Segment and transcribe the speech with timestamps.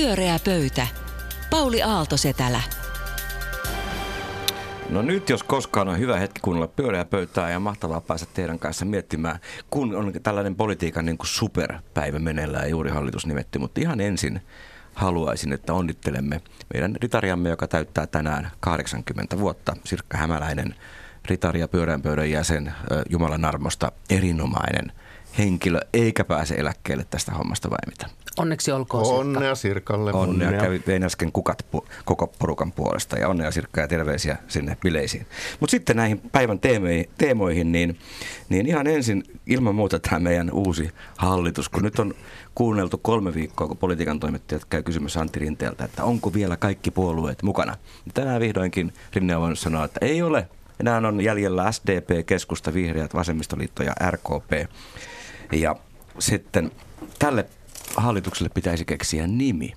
[0.00, 0.86] Pyöreä pöytä.
[1.50, 2.60] Pauli Aaltosetälä.
[4.88, 8.84] No nyt jos koskaan on hyvä hetki kuunnella pyöreä pöytää ja mahtavaa päästä teidän kanssa
[8.84, 9.38] miettimään,
[9.70, 14.40] kun on tällainen politiikan niin kuin superpäivä meneillään juuri hallitus nimetty, mutta ihan ensin
[14.94, 16.40] haluaisin, että onnittelemme
[16.74, 20.74] meidän ritariamme, joka täyttää tänään 80 vuotta, Sirkka Hämäläinen,
[21.24, 22.72] ritari ja pyöreän pöydän jäsen,
[23.10, 24.92] Jumalan armosta erinomainen
[25.38, 28.06] henkilö, eikä pääse eläkkeelle tästä hommasta vai mitä?
[28.38, 29.20] Onneksi olkoon Sirkka.
[29.20, 30.12] Onnea Sirkalle.
[30.12, 30.48] Onnea.
[30.48, 30.62] onnea.
[30.62, 35.26] Kävi, vein äsken kukat pu, koko porukan puolesta ja onnea Sirkka ja terveisiä sinne bileisiin.
[35.60, 37.98] Mutta sitten näihin päivän teemoihin, teemoihin niin,
[38.48, 42.14] niin ihan ensin ilman muuta tämä meidän uusi hallitus, kun nyt on
[42.54, 47.42] kuunneltu kolme viikkoa, kun politiikan toimittajat käy kysymässä Antti Rinteeltä, että onko vielä kaikki puolueet
[47.42, 47.76] mukana.
[48.14, 50.48] Tänään vihdoinkin Rinne on voinut sanoa, että ei ole.
[50.80, 54.70] Enää on jäljellä SDP, Keskusta, Vihreät, Vasemmistoliitto ja RKP.
[55.52, 55.76] Ja
[56.18, 56.70] sitten
[57.18, 57.46] tälle
[57.96, 59.72] hallitukselle pitäisi keksiä nimi.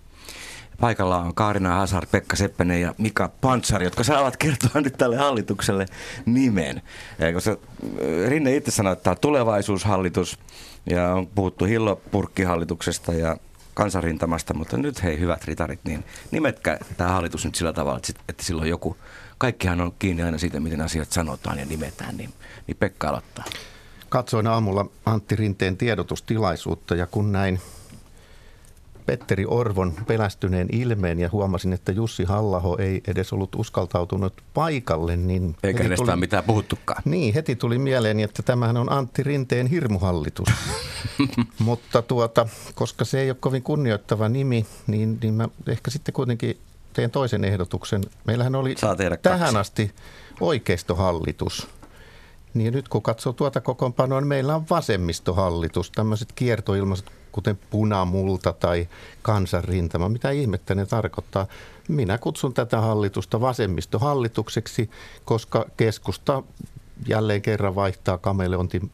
[0.79, 5.85] Paikalla on Kaarina Hazard, Pekka Seppänen ja Mika Pantsari, jotka saavat kertoa nyt tälle hallitukselle
[6.25, 6.81] nimen.
[7.33, 7.57] Koska
[8.27, 10.39] Rinne itse sanoi, että tämä on tulevaisuushallitus
[10.89, 13.37] ja on puhuttu hillopurkkihallituksesta ja
[13.73, 17.99] kansanrintamasta, mutta nyt hei hyvät ritarit, niin nimetkää tämä hallitus nyt sillä tavalla,
[18.29, 18.97] että silloin joku,
[19.37, 22.33] kaikkihan on kiinni aina siitä, miten asiat sanotaan ja nimetään, niin,
[22.67, 23.45] niin Pekka aloittaa.
[24.13, 27.61] Katsoin aamulla Antti Rinteen tiedotustilaisuutta ja kun näin
[29.05, 35.17] Petteri Orvon pelästyneen ilmeen ja huomasin, että Jussi Hallaho ei edes ollut uskaltautunut paikalle.
[35.17, 37.01] Niin Eikä edes tuli, mitään puhuttukaan.
[37.05, 40.47] Niin, heti tuli mieleeni, että tämähän on Antti Rinteen hirmuhallitus.
[41.59, 46.57] Mutta tuota, koska se ei ole kovin kunnioittava nimi, niin, niin mä ehkä sitten kuitenkin
[46.93, 48.03] teen toisen ehdotuksen.
[48.25, 48.75] Meillähän oli
[49.21, 49.57] tähän kaksi.
[49.57, 49.91] asti
[50.39, 51.67] oikeistohallitus.
[52.53, 58.87] Niin nyt kun katsoo tuota kokoonpanoa, niin meillä on vasemmistohallitus, tämmöiset kiertoilmaiset kuten punamulta tai
[59.21, 60.09] kansanrintama.
[60.09, 61.47] Mitä ihmettä ne tarkoittaa?
[61.87, 64.89] Minä kutsun tätä hallitusta vasemmistohallitukseksi,
[65.25, 66.43] koska keskusta
[67.07, 68.91] jälleen kerran vaihtaa kameleontin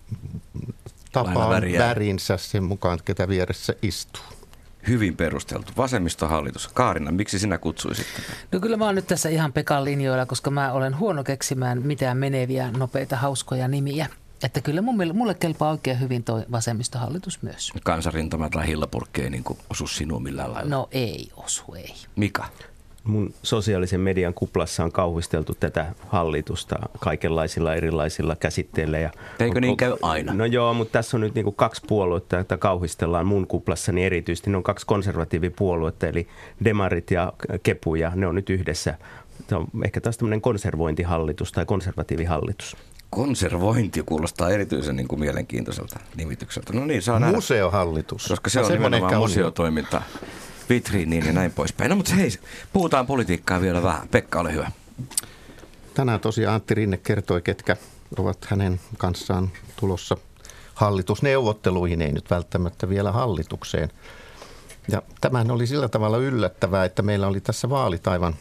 [1.11, 4.38] tapaan värinsä sen mukaan, ketä vieressä istuu.
[4.87, 5.71] Hyvin perusteltu.
[5.77, 6.67] Vasemmistohallitus.
[6.67, 8.05] Kaarina, miksi sinä kutsuisit?
[8.51, 12.17] No kyllä mä oon nyt tässä ihan Pekan linjoilla, koska mä olen huono keksimään mitään
[12.17, 14.07] meneviä, nopeita, hauskoja nimiä.
[14.43, 17.71] Että kyllä mun, mulle kelpaa oikein hyvin tuo vasemmistohallitus myös.
[17.83, 20.69] Kansanrintama tai hillapurkki ei niin osu sinua millään lailla?
[20.69, 21.93] No ei osu, ei.
[22.15, 22.45] Mika?
[23.03, 28.99] Mun sosiaalisen median kuplassa on kauhisteltu tätä hallitusta kaikenlaisilla erilaisilla käsitteillä.
[28.99, 30.33] Ja Eikö niin käy aina?
[30.33, 34.49] No joo, mutta tässä on nyt niin kaksi puoluetta, joita kauhistellaan mun kuplassani erityisesti.
[34.49, 36.27] Ne on kaksi konservatiivipuoluetta, eli
[36.65, 37.33] Demarit ja
[37.63, 38.97] Kepu, ja ne on nyt yhdessä.
[39.49, 42.77] Se on ehkä taas tämmöinen konservointihallitus tai konservatiivihallitus.
[43.09, 46.73] Konservointi kuulostaa erityisen niin kuin mielenkiintoiselta nimitykseltä.
[46.73, 48.27] No niin, saa Museohallitus.
[48.27, 50.01] Koska se no, on nimenomaan museotoiminta,
[50.69, 51.89] vitriiniin ja näin poispäin.
[51.89, 52.29] No mutta hei,
[52.73, 54.07] puhutaan politiikkaa vielä vähän.
[54.07, 54.71] Pekka, ole hyvä.
[55.93, 57.77] Tänään tosiaan Antti Rinne kertoi, ketkä
[58.17, 60.17] ovat hänen kanssaan tulossa
[60.75, 63.89] hallitusneuvotteluihin, ei nyt välttämättä vielä hallitukseen.
[64.91, 68.35] Ja tämähän oli sillä tavalla yllättävää, että meillä oli tässä vaalit aivan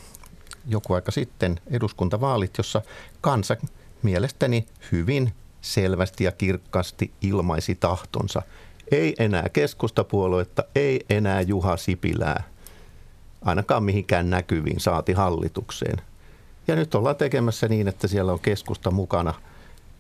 [0.67, 2.83] joku aika sitten, eduskuntavaalit, jossa
[3.21, 3.57] kansa
[4.03, 8.43] mielestäni hyvin selvästi ja kirkkaasti ilmaisi tahtonsa.
[8.91, 12.43] Ei enää keskustapuoluetta, ei enää Juha Sipilää,
[13.45, 15.97] ainakaan mihinkään näkyviin saati hallitukseen.
[16.69, 19.35] Ja nyt ollaan tekemässä niin, että siellä on keskusta mukana.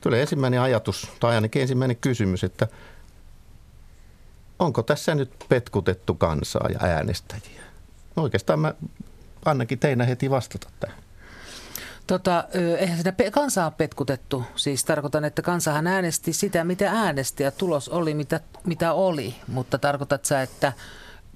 [0.00, 2.68] Tulee ensimmäinen ajatus, tai ainakin ensimmäinen kysymys, että
[4.58, 7.62] onko tässä nyt petkutettu kansaa ja äänestäjiä?
[8.16, 8.74] Oikeastaan mä
[9.44, 11.07] annakin teinä heti vastata tähän.
[12.08, 12.44] Tota,
[12.78, 14.44] eihän sitä kansaa petkutettu.
[14.56, 19.34] Siis tarkoitan, että kansahan äänesti sitä, mitä äänesti ja tulos oli, mitä, mitä oli.
[19.46, 20.72] Mutta tarkoitat sä, että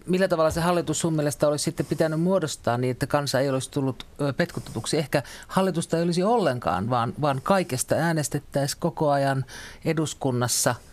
[0.07, 3.71] millä tavalla se hallitus sun mielestä olisi sitten pitänyt muodostaa niin, että kansa ei olisi
[3.71, 4.07] tullut
[4.37, 4.99] petkutetuksi.
[4.99, 9.45] Ehkä hallitusta ei olisi ollenkaan, vaan, vaan kaikesta äänestettäisiin koko ajan
[9.85, 10.75] eduskunnassa–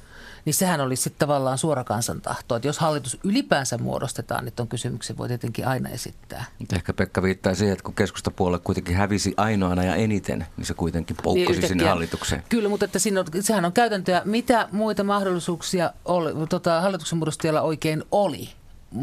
[0.46, 2.56] niin sehän olisi sitten tavallaan suora kansantahto.
[2.56, 6.46] Että jos hallitus ylipäänsä muodostetaan, niin tuon kysymyksen voi tietenkin aina esittää.
[6.76, 11.18] Ehkä Pekka viittaa siihen, että kun keskustapuolue kuitenkin hävisi ainoana ja eniten, niin se kuitenkin
[11.24, 12.44] poukkosi niin sinne hallitukseen.
[12.50, 14.22] Kyllä, mutta että siinä on, sehän on käytäntöä.
[14.26, 18.50] Mitä muita mahdollisuuksia oli, tota, hallituksen muodostajalla oikein oli?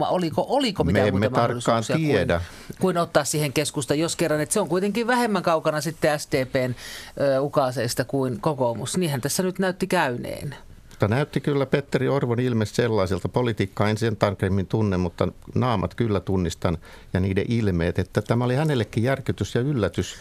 [0.01, 2.41] oliko, oliko mitään Me emme tarkkaan tiedä.
[2.67, 6.75] Kuin, kuin ottaa siihen keskusta, jos kerran, että se on kuitenkin vähemmän kaukana sitten SDPn
[7.21, 8.97] ö, ukaaseista kuin kokoomus.
[8.97, 10.55] Niinhän tässä nyt näytti käyneen.
[10.97, 13.29] Mutta näytti kyllä Petteri Orvon ilme sellaiselta.
[13.29, 16.79] Politiikkaa en sen tarkemmin tunne, mutta naamat kyllä tunnistan
[17.13, 20.17] ja niiden ilmeet, että tämä oli hänellekin järkytys ja yllätys.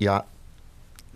[0.00, 0.24] Ja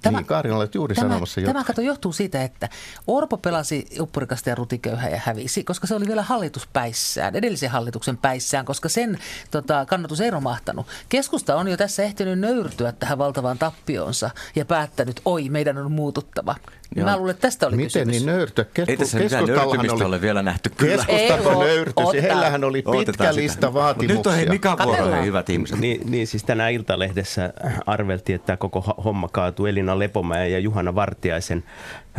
[0.03, 2.69] Tämä, niin, Kaarina olet juuri tämä, sanomassa Tämä kato johtuu siitä, että
[3.07, 8.65] Orpo pelasi uppurikasta ja rutiköyhä ja hävisi, koska se oli vielä hallituspäissään, edellisen hallituksen päissään,
[8.65, 9.19] koska sen
[9.51, 10.87] tota, kannatus ei romahtanut.
[11.09, 16.55] Keskusta on jo tässä ehtinyt nöyrtyä tähän valtavaan tappioonsa ja päättänyt, oi, meidän on muututtava.
[16.97, 17.07] Joo.
[17.07, 18.09] Mä luulen, että tästä oli Miten kysymys.
[18.09, 18.65] niin nöyrtyä?
[18.65, 20.71] Kesku, Ei tässä mitään nöyrtymistä ole vielä nähty.
[20.77, 21.05] Kyllä.
[21.07, 22.23] Keskustako nöyrtyi?
[22.23, 24.17] Heillähän oli pitkä lista vaatimuksia.
[24.17, 25.79] Nyt on hei Mika vuoro, hei, hyvät ihmiset.
[25.79, 27.53] Niin, niin siis tänään Iltalehdessä
[27.87, 31.65] arveltiin, että tämä koko homma kaatuu Elina Lepomäen ja Juhana Vartiaisen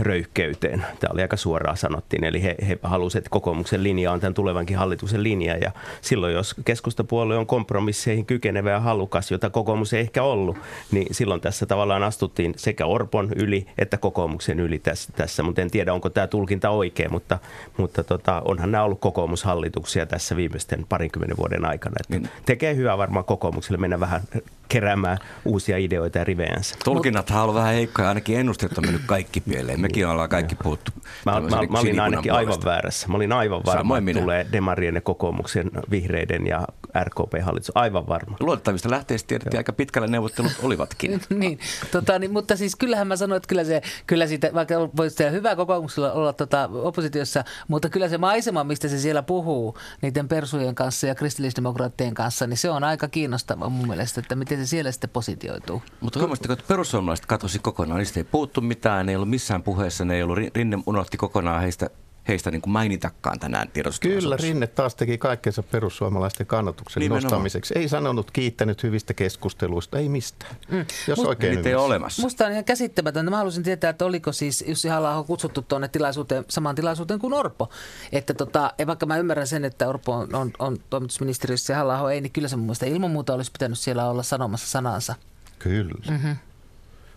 [0.01, 0.85] röyhkeyteen.
[0.99, 4.77] Tämä oli aika suoraan sanottiin, eli he, he halusivat, että kokoomuksen linja on tämän tulevankin
[4.77, 5.57] hallituksen linja.
[5.57, 10.57] Ja silloin, jos keskustapuolue on kompromisseihin kykenevä ja halukas, jota kokoomus ei ehkä ollut,
[10.91, 15.13] niin silloin tässä tavallaan astuttiin sekä Orpon yli että kokoomuksen yli tässä.
[15.15, 15.43] tässä.
[15.43, 17.39] Mutta en tiedä, onko tämä tulkinta oikein, mutta,
[17.77, 21.95] mutta tota, onhan nämä ollut kokoomushallituksia tässä viimeisten parinkymmenen vuoden aikana.
[21.99, 22.29] Että niin.
[22.45, 24.21] Tekee hyvää varmaan kokoomukselle mennä vähän
[24.69, 26.75] keräämään uusia ideoita ja rivejänsä.
[26.83, 29.81] Tulkinnathan on ollut vähän heikkoja, ainakin ennusteet on mennyt kaikki pieleen.
[29.81, 30.91] Mekin ollaan kaikki puhuttu.
[31.25, 32.51] Mä, mä, mä olin ainakin puolesta.
[32.51, 33.07] aivan väärässä.
[33.07, 36.67] Mä olin aivan varma, että tulee Demarien ja kokoomuksen, vihreiden ja
[37.03, 37.71] RKP-hallitus.
[37.75, 38.37] Aivan varma.
[38.39, 41.21] Luotettavista lähteistä tiedettiin aika pitkälle neuvottelut olivatkin.
[41.29, 41.59] niin,
[41.91, 45.31] tota, niin, mutta siis kyllähän mä sanoin, että kyllä, se, kyllä siitä, vaikka voisi tehdä
[45.31, 50.75] hyvää kokoomuksella olla tota, oppositiossa, mutta kyllä se maisema, mistä se siellä puhuu niiden persujen
[50.75, 54.91] kanssa ja kristillisdemokraattien kanssa, niin se on aika kiinnostava mun mielestä, että miten se siellä
[54.91, 55.81] sitten positioituu.
[56.01, 60.15] Mutta huomasitteko, että perussuomalaiset katosi kokonaan, niistä ei puuttu mitään, ei ollut missään puheessa, ne
[60.15, 61.89] ei ollut, Rinne unohti kokonaan heistä
[62.29, 63.67] heistä niin kuin mainitakaan tänään
[64.01, 67.23] Kyllä, Rinne taas teki kaikkensa perussuomalaisten kannatuksen Nimenomaan.
[67.23, 67.73] nostamiseksi.
[67.77, 70.55] Ei sanonut kiittänyt hyvistä keskusteluista, ei mistään.
[70.71, 70.85] Mm.
[71.07, 72.21] Jos Must, oikein ei ole olemassa.
[72.21, 73.31] Musta on ihan käsittämätöntä.
[73.31, 77.69] Mä haluaisin tietää, että oliko siis Jussi halla kutsuttu tuonne tilaisuuteen, samaan tilaisuuteen kuin Orpo.
[78.11, 82.21] Että tota, vaikka mä ymmärrän sen, että Orpo on, on, on toimitusministeriössä ja halla ei,
[82.21, 85.15] niin kyllä se mun mielestä ilman muuta olisi pitänyt siellä olla sanomassa sanansa.
[85.59, 86.01] Kyllä.
[86.09, 86.35] Mm-hmm.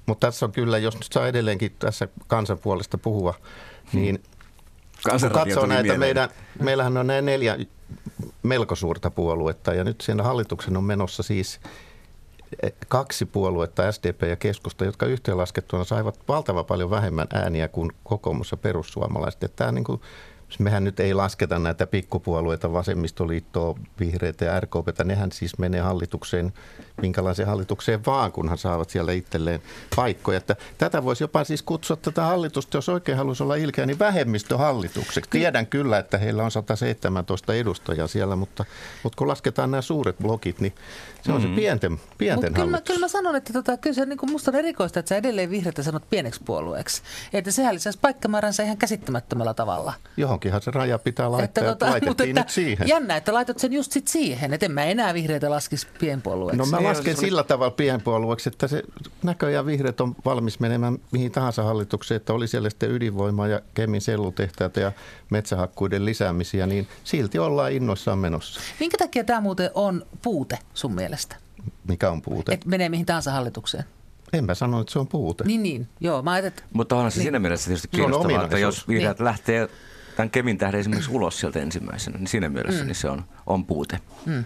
[0.06, 3.35] Mutta tässä on kyllä, jos nyt saa edelleenkin tässä kansan puolesta puhua,
[3.93, 4.23] niin
[5.10, 6.00] kun katsoo näitä mieleen.
[6.00, 6.28] meidän,
[6.60, 7.58] meillähän on näin neljä
[8.43, 11.60] melko suurta puoluetta ja nyt siinä hallituksen on menossa siis
[12.62, 18.50] eh, kaksi puoluetta, SDP ja keskusta, jotka yhteenlaskettuna saivat valtavan paljon vähemmän ääniä kuin kokoomus
[18.50, 19.44] ja perussuomalaiset.
[19.44, 20.00] Että tämä niin kuin
[20.58, 26.52] mehän nyt ei lasketa näitä pikkupuolueita, vasemmistoliittoa, vihreitä ja RKPtä, nehän siis menee hallitukseen,
[27.02, 29.62] minkälaiseen hallitukseen vaan, kunhan saavat siellä itselleen
[29.96, 30.38] paikkoja.
[30.38, 35.31] Että tätä voisi jopa siis kutsua tätä hallitusta, jos oikein haluaisi olla ilkeä, niin vähemmistöhallitukseksi.
[35.31, 38.64] Tiedän kyllä, että heillä on 117 edustajaa siellä, mutta,
[39.02, 40.75] mutta kun lasketaan nämä suuret blokit, niin
[41.22, 41.49] se on mm.
[41.49, 44.50] se pienten, pienten kyllä, mä, kyllä mä sanon, että tota, kyllä se niin kuin musta
[44.50, 47.02] on erikoista, että sä edelleen vihreitä sanot pieneksi puolueeksi.
[47.32, 49.93] Että sehän lisäsi paikkamääränsä ihan käsittämättömällä tavalla.
[50.44, 52.88] Johonkinhan se raja pitää laittaa, että, tota, mutta että, nyt siihen.
[52.88, 56.58] Jännä, että laitat sen just sit siihen, että en mä enää vihreitä laskisi pienpuolueeksi.
[56.58, 58.82] No mä lasken sillä tavalla pienpuolueeksi, että se
[59.22, 64.00] näköjään vihreät on valmis menemään mihin tahansa hallitukseen, että oli siellä sitten ydinvoimaa ja Kemin
[64.00, 64.92] sellutehtäitä ja
[65.30, 68.60] metsähakkuiden lisäämisiä, niin silti ollaan innoissaan menossa.
[68.80, 71.36] Minkä takia tämä muuten on puute sun mielestä?
[71.88, 72.52] Mikä on puute?
[72.52, 73.84] Et menee mihin tahansa hallitukseen.
[74.32, 75.44] En mä sano, että se on puute.
[75.44, 75.88] Niin, niin.
[76.00, 77.24] Joo, mä ajattelin, Mutta onhan se niin.
[77.24, 79.24] siinä mielessä tietysti kiinnostavaa, että jos vihreät niin.
[79.24, 79.68] lähtee
[80.17, 82.87] tämän Kemin tähden esimerkiksi ulos sieltä ensimmäisenä, niin siinä mielessä mm.
[82.87, 83.99] niin se on, on puute.
[84.26, 84.44] Mm.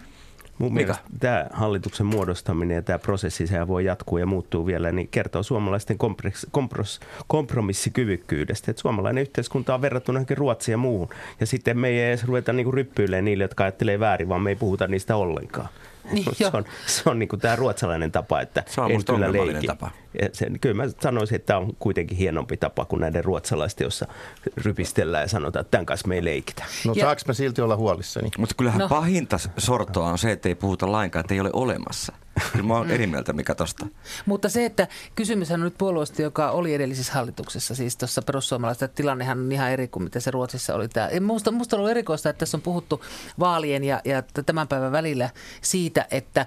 [0.59, 0.85] Mun Mikä?
[0.85, 5.43] mielestä tämä hallituksen muodostaminen ja tämä prosessi, sehän voi jatkuu ja muuttuu vielä, niin kertoo
[5.43, 5.99] suomalaisten
[6.51, 8.71] kompros, kompromissikyvykkyydestä.
[8.71, 11.09] Että suomalainen yhteiskunta on verrattuna johonkin Ruotsiin ja muuhun.
[11.41, 14.57] Ja sitten me ei edes ruveta niinku ryppyilemään niille, jotka ajattelee väärin, vaan me ei
[14.57, 15.69] puhuta niistä ollenkaan.
[16.13, 19.33] Niin, se, on, se on niin kuin tämä ruotsalainen tapa, että se on en kyllä
[19.33, 19.67] leiki.
[19.67, 19.91] tapa.
[20.33, 24.07] Sen, kyllä mä sanoisin, että tämä on kuitenkin hienompi tapa kuin näiden ruotsalaisten, jossa
[24.57, 26.65] rypistellään ja sanotaan, että tämän kanssa me ei leikitä.
[26.87, 28.31] No ja, saaks mä silti olla huolissani?
[28.39, 28.89] Mutta kyllähän no.
[28.89, 32.13] pahinta sortoa on se, että ei puhuta lainkaan, että ei ole olemassa.
[32.53, 33.87] Kyllä mä oon eri mieltä, mikä tosta.
[34.27, 39.39] Mutta se, että kysymyshän on nyt puolueesta, joka oli edellisessä hallituksessa, siis tuossa perussuomalaisessa tilannehan
[39.39, 40.89] on ihan eri kuin mitä se Ruotsissa oli.
[40.89, 41.09] Tämä.
[41.21, 43.05] Musta, musta on ollut erikoista, että tässä on puhuttu
[43.39, 46.47] vaalien ja, ja tämän päivän välillä siitä, että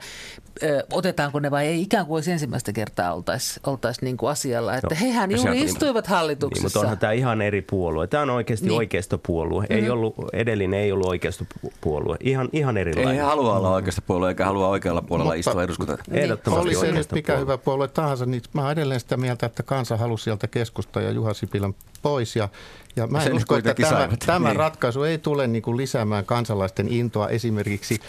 [0.63, 4.75] ö, otetaanko ne vai ei, ikään kuin olisi ensimmäistä kertaa oltaisi oltais niin kuin asialla.
[4.75, 6.62] Että no, hehän juuri niin, istuivat hallituksessa.
[6.62, 8.08] Niin, mutta onhan tämä ihan eri puolue.
[8.08, 8.77] Tämä on oikeasti niin.
[8.77, 9.65] oikeistopuolue.
[9.69, 9.93] Ei mm-hmm.
[9.93, 12.17] ollut, edellinen ei ollut oikeistopuolue.
[12.19, 13.15] Ihan, ihan erilainen.
[13.15, 16.12] Ei halua olla oikeistopuolue eikä halua oikealla puolella mutta, istua eduskunta.
[16.12, 16.38] Niin.
[16.48, 17.42] Oli se nyt mikä puolue.
[17.42, 21.12] hyvä puolue tahansa, niin mä olen edelleen sitä mieltä, että kansa halusi sieltä keskusta ja
[21.12, 22.36] Juha Sipilän pois.
[22.36, 22.50] Ja,
[22.96, 24.56] ja mä en usko, että tämä, tämä niin.
[24.56, 28.00] ratkaisu ei tule niin kuin lisäämään kansalaisten intoa esimerkiksi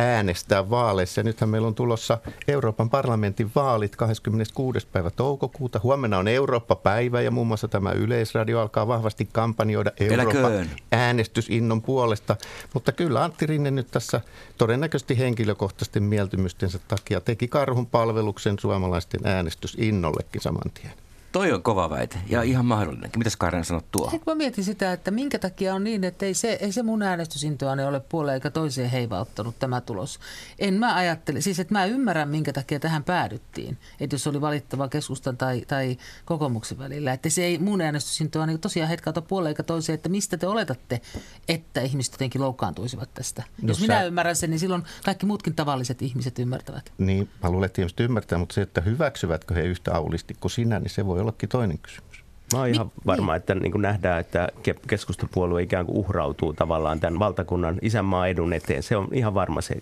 [0.00, 1.20] äänestää vaaleissa.
[1.20, 4.86] Ja nythän meillä on tulossa Euroopan parlamentin vaalit 26.
[4.92, 5.80] päivä toukokuuta.
[5.82, 12.36] Huomenna on Eurooppa-päivä ja muun muassa tämä Yleisradio alkaa vahvasti kampanjoida Euroopan äänestysinnon puolesta.
[12.74, 14.20] Mutta kyllä Antti Rinne nyt tässä
[14.58, 21.09] todennäköisesti henkilökohtaisten mieltymystensä takia teki karhun palveluksen suomalaisten äänestysinnollekin saman tien.
[21.32, 23.10] Toi on kova väite ja ihan mahdollinen.
[23.16, 24.12] Mitäs Karen sanot tuo?
[24.26, 27.84] Mä mietin sitä, että minkä takia on niin, että ei se, ei se mun äänestysintoani
[27.84, 30.18] ole puoleen eikä toiseen heivauttanut tämä tulos.
[30.58, 33.78] En mä ajattele, siis että mä ymmärrän minkä takia tähän päädyttiin.
[34.00, 37.12] Että jos oli valittava keskustan tai, tai kokoomuksen välillä.
[37.12, 41.00] Että se ei mun äänestysintoani tosiaan hetkauta puoleen eikä toiseen, että mistä te oletatte,
[41.48, 43.42] että ihmiset jotenkin loukkaantuisivat tästä.
[43.62, 44.04] Jos, jos minä sä...
[44.04, 46.92] ymmärrän sen, niin silloin kaikki muutkin tavalliset ihmiset ymmärtävät.
[46.98, 50.78] Niin, mä luulen, että ihmiset ymmärtää, mutta se, että hyväksyvätkö he yhtä aulisti kuin sinä,
[50.78, 52.24] niin se voi voi ollakin toinen kysymys.
[52.52, 54.48] Mä oon ihan niin, varma, että niin kuin nähdään, että
[54.86, 58.82] keskustapuolue ikään kuin uhrautuu tavallaan tämän valtakunnan isänmaan edun eteen.
[58.82, 59.74] Se on ihan varma se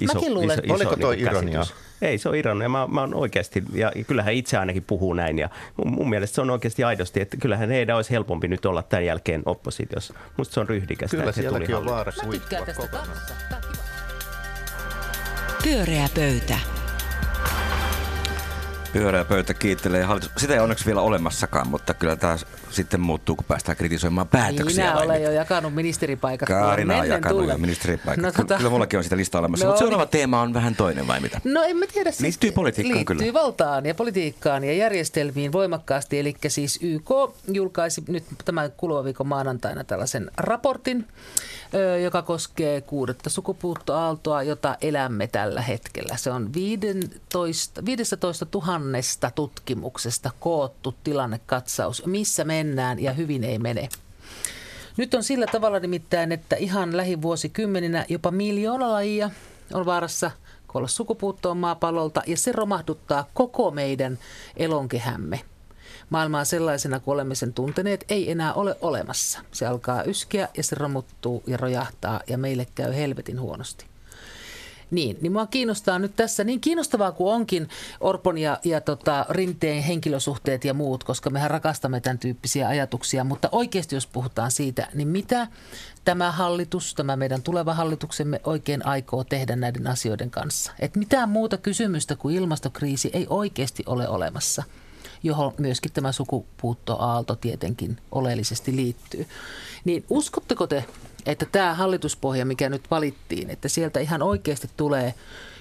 [0.00, 1.62] iso, luulen, iso, iso Oliko toi niin ironia?
[2.02, 2.68] Ei, se on ironia.
[2.68, 5.38] Mä, mä oon oikeasti, ja kyllähän itse ainakin puhuu näin.
[5.38, 8.82] Ja mun, mun mielestä se on oikeasti aidosti, että kyllähän heidän olisi helpompi nyt olla
[8.82, 10.14] tämän jälkeen oppositiossa.
[10.36, 11.16] Musta se on ryhdikästä.
[11.16, 12.12] Kyllä sielläkin on vaara
[15.64, 16.81] Pyöreä pöytä.
[18.92, 20.30] Pyöreä pöytä kiittelee hallitus.
[20.36, 22.36] Sitä ei onneksi vielä olemassakaan, mutta kyllä tämä
[22.72, 24.84] sitten muuttuu, kun päästään kritisoimaan päätöksiä.
[24.84, 26.48] Minä olen jo jakanut ministeripaikat.
[26.48, 28.24] Kaarina on jakanut jo ministeripaikat.
[28.24, 28.56] No, tota...
[28.56, 30.10] Kyllä mullakin on sitä lista olemassa, no, mutta seuraava niin.
[30.10, 31.40] teema on vähän toinen vai mitä?
[31.44, 32.10] No en mä tiedä.
[32.10, 33.32] Siis liittyy politiikkaan liittyy kyllä.
[33.32, 36.18] valtaan ja politiikkaan ja järjestelmiin voimakkaasti.
[36.18, 37.10] Eli siis YK
[37.52, 41.06] julkaisi nyt tämän kuluvan viikon maanantaina tällaisen raportin,
[42.02, 46.16] joka koskee kuudetta sukupuuttoaaltoa, jota elämme tällä hetkellä.
[46.16, 53.88] Se on 15, 15 000 tutkimuksesta koottu tilannekatsaus, missä mennään ja hyvin ei mene.
[54.96, 59.30] Nyt on sillä tavalla nimittäin, että ihan lähivuosikymmeninä jopa miljoona lajia
[59.72, 60.30] on vaarassa
[60.68, 64.18] kuolla sukupuuttoon maapallolta ja se romahduttaa koko meidän
[64.56, 65.40] elonkehämme–
[66.10, 69.40] Maailmaa sellaisena kuin olemme sen tunteneet ei enää ole olemassa.
[69.52, 73.91] Se alkaa yskiä ja se romuttuu ja rojahtaa ja meille käy helvetin huonosti.
[74.92, 77.68] Niin, niin mua kiinnostaa nyt tässä, niin kiinnostavaa kuin onkin
[78.00, 83.48] Orpon ja, ja tota, Rinteen henkilösuhteet ja muut, koska mehän rakastamme tämän tyyppisiä ajatuksia, mutta
[83.52, 85.46] oikeasti jos puhutaan siitä, niin mitä
[86.04, 90.72] tämä hallitus, tämä meidän tuleva hallituksemme oikein aikoo tehdä näiden asioiden kanssa?
[90.78, 94.62] Et mitään muuta kysymystä kuin ilmastokriisi ei oikeasti ole olemassa–
[95.22, 99.26] johon myöskin tämä sukupuuttoaalto tietenkin oleellisesti liittyy.
[99.84, 100.84] Niin uskotteko te,
[101.26, 105.14] että tämä hallituspohja, mikä nyt valittiin, että sieltä ihan oikeasti tulee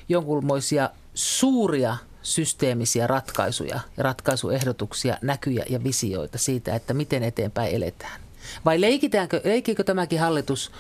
[0.10, 8.22] jonkunmoisia suuria systeemisiä ratkaisuja ja ratkaisuehdotuksia, näkyjä ja visioita siitä, että miten eteenpäin eletään?
[8.66, 10.72] Vai leikitäänkö, leikkiikö tämäkin hallitus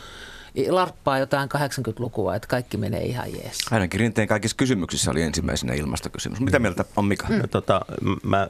[0.69, 3.57] larppaa jotain 80-lukua, että kaikki menee ihan jees.
[3.71, 6.39] Ainakin Rinteen kaikissa kysymyksissä oli ensimmäisenä ilmastokysymys.
[6.39, 6.61] Mitä mm.
[6.61, 7.27] mieltä on Mika?
[7.29, 7.37] Mm.
[7.37, 7.81] No, tota,
[8.23, 8.47] mä,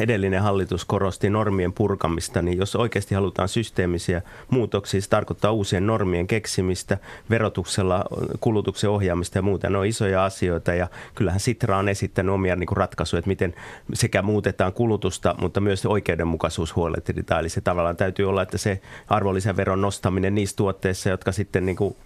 [0.00, 6.26] edellinen hallitus korosti normien purkamista, niin jos oikeasti halutaan systeemisiä muutoksia, se tarkoittaa uusien normien
[6.26, 6.98] keksimistä,
[7.30, 8.04] verotuksella
[8.40, 9.70] kulutuksen ohjaamista ja muuta.
[9.70, 13.54] Ne on isoja asioita ja kyllähän Sitra on esittänyt omia niin kuin ratkaisuja, että miten
[13.94, 17.40] sekä muutetaan kulutusta, mutta myös oikeudenmukaisuus huolehditaan.
[17.40, 21.96] Eli se tavallaan täytyy olla, että se arvonlisäveron nostaminen niissä tuotteissa, jotka sitten niin kuin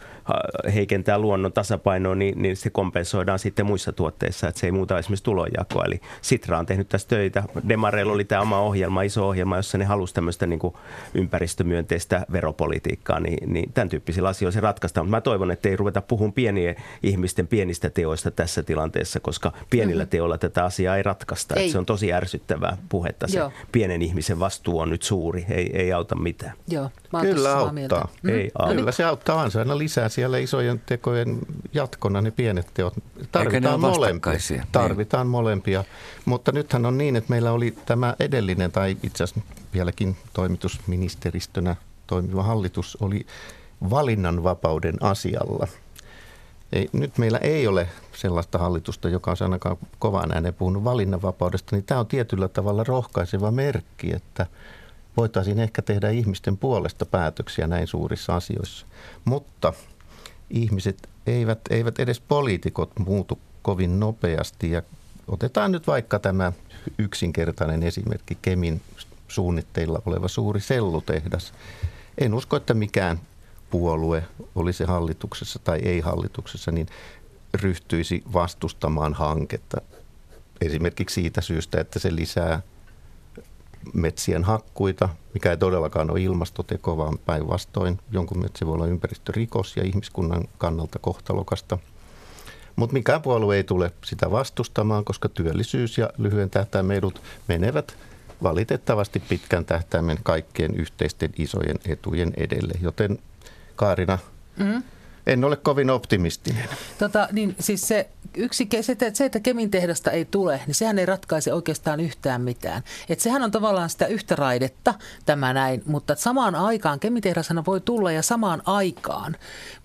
[0.74, 5.24] heikentää luonnon tasapainoa, niin, niin se kompensoidaan sitten muissa tuotteissa, että se ei muuta esimerkiksi
[5.24, 5.84] tulonjakoa.
[5.84, 7.42] Eli Sitra on tehnyt tässä töitä.
[7.68, 10.74] Demareilla oli tämä oma ohjelma, iso ohjelma, jossa ne halusi tämmöistä niin kuin
[11.14, 15.06] ympäristömyönteistä veropolitiikkaa, niin, niin tämän tyyppisillä asioilla se ratkaistaan.
[15.06, 20.02] Mutta mä toivon, että ei ruveta puhumaan pienien ihmisten pienistä teoista tässä tilanteessa, koska pienillä
[20.02, 20.10] mm-hmm.
[20.10, 21.54] teoilla tätä asiaa ei ratkaista.
[21.54, 21.70] Ei.
[21.70, 23.28] se on tosi ärsyttävää puhetta.
[23.28, 23.52] Se Joo.
[23.72, 26.52] pienen ihmisen vastuu on nyt suuri, ei, ei auta mitään.
[26.68, 28.08] Joo, Kyllä auttaa.
[28.22, 28.30] Mm.
[28.30, 28.74] Ei, auta.
[28.74, 31.38] Kyllä se auttaa, on se aina lisää siellä isojen tekojen
[31.74, 32.94] jatkona ne pienet teot.
[33.32, 34.32] Tarvitaan molempia.
[34.72, 35.84] Tarvitaan molempia.
[36.24, 41.76] Mutta nythän on niin, että meillä oli tämä edellinen tai itse asiassa vieläkin toimitusministeristönä
[42.06, 43.26] toimiva hallitus oli
[43.90, 45.68] valinnanvapauden asialla.
[46.72, 51.84] Ei, nyt meillä ei ole sellaista hallitusta, joka on ainakaan kovaan ääneen puhunut valinnanvapaudesta, niin
[51.84, 54.46] tämä on tietyllä tavalla rohkaiseva merkki, että
[55.16, 58.86] voitaisiin ehkä tehdä ihmisten puolesta päätöksiä näin suurissa asioissa.
[59.24, 59.72] Mutta
[60.50, 64.70] ihmiset eivät, eivät edes poliitikot muutu kovin nopeasti.
[64.70, 64.82] Ja
[65.28, 66.52] otetaan nyt vaikka tämä
[66.98, 68.80] yksinkertainen esimerkki Kemin
[69.28, 71.54] suunnitteilla oleva suuri sellutehdas.
[72.18, 73.20] En usko, että mikään
[73.70, 76.86] puolue, oli se hallituksessa tai ei hallituksessa, niin
[77.54, 79.80] ryhtyisi vastustamaan hanketta.
[80.60, 82.62] Esimerkiksi siitä syystä, että se lisää
[83.92, 89.84] metsien hakkuita, mikä ei todellakaan ole ilmastoteko, vaan päinvastoin jonkun metsä voi olla ympäristörikos ja
[89.84, 91.78] ihmiskunnan kannalta kohtalokasta.
[92.76, 97.96] Mutta mikään puolue ei tule sitä vastustamaan, koska työllisyys ja lyhyen tähtäimen edut menevät
[98.42, 102.74] valitettavasti pitkän tähtäimen kaikkien yhteisten isojen etujen edelle.
[102.80, 103.18] Joten
[103.76, 104.18] Kaarina,
[104.56, 104.82] mm.
[105.26, 106.68] en ole kovin optimistinen.
[106.98, 110.98] Tota, niin siis se, yksi, se, että, se, että Kemin tehdasta ei tule, niin sehän
[110.98, 112.82] ei ratkaise oikeastaan yhtään mitään.
[113.08, 114.94] Et sehän on tavallaan sitä yhtä raidetta,
[115.26, 119.36] tämä näin, mutta samaan aikaan Kemin tehdashan voi tulla ja samaan aikaan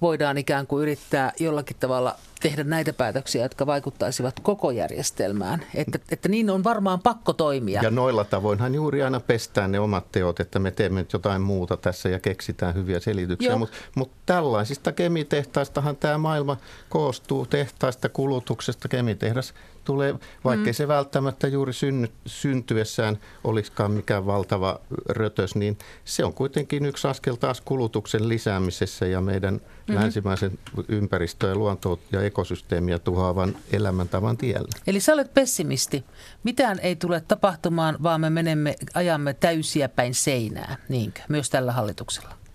[0.01, 5.63] voidaan ikään kuin yrittää jollakin tavalla tehdä näitä päätöksiä, jotka vaikuttaisivat koko järjestelmään.
[5.75, 7.81] Että, että niin on varmaan pakko toimia.
[7.83, 11.77] Ja noilla tavoinhan juuri aina pestään ne omat teot, että me teemme nyt jotain muuta
[11.77, 13.55] tässä ja keksitään hyviä selityksiä.
[13.55, 16.57] Mutta mut tällaisista kemitehtaistahan tämä maailma
[16.89, 18.87] koostuu tehtaista kulutuksesta.
[18.87, 19.53] Kemitehdas
[19.83, 20.75] tulee, vaikkei mm.
[20.75, 24.79] se välttämättä juuri synny, syntyessään olisikaan mikään valtava
[25.09, 29.95] rötös, niin se on kuitenkin yksi askel taas kulutuksen lisäämisessä ja meidän mm-hmm.
[29.95, 34.67] länsimaisen ympäristöä, luontoa ja ekosysteemiä tuhoavan elämäntavan tiellä.
[34.87, 36.03] Eli sä olet pessimisti.
[36.43, 41.21] Mitään ei tule tapahtumaan, vaan me menemme, ajamme täysiä päin seinää, niinkö?
[41.29, 42.46] Myös tällä hallituksella.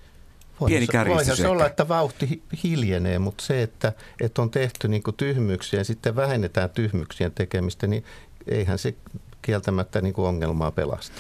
[0.66, 5.80] Pieni Voihan se olla, että vauhti hiljenee, mutta se, että, että on tehty niin tyhmyksiä
[5.80, 8.04] ja sitten vähennetään tyhmyksien tekemistä, niin
[8.46, 8.94] eihän se
[9.42, 11.12] kieltämättä niin kuin ongelmaa pelasta.